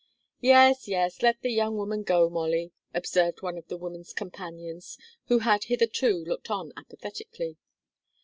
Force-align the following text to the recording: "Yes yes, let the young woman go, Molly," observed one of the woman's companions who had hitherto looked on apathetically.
"Yes 0.39 0.87
yes, 0.87 1.21
let 1.21 1.41
the 1.41 1.51
young 1.51 1.77
woman 1.77 2.01
go, 2.01 2.27
Molly," 2.27 2.71
observed 2.91 3.43
one 3.43 3.55
of 3.55 3.67
the 3.67 3.77
woman's 3.77 4.13
companions 4.13 4.97
who 5.25 5.37
had 5.45 5.65
hitherto 5.65 6.23
looked 6.25 6.49
on 6.49 6.73
apathetically. 6.75 7.57